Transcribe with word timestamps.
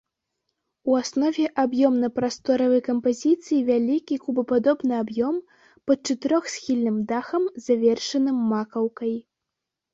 У 0.93 0.93
аснове 1.01 1.43
аб'ёмна-прасторавай 1.63 2.81
кампазіцыі 2.89 3.59
вялікі 3.69 4.15
кубападобны 4.25 4.93
аб'ём 5.03 5.35
пад 5.85 5.99
чатырохсхільным 6.11 6.97
дахам, 7.15 7.43
завершаным 7.71 8.37
макаўкай. 8.51 9.19